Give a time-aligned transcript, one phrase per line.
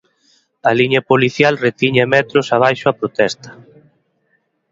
[0.69, 3.49] A liña policial retiña metros abaixo a protesta.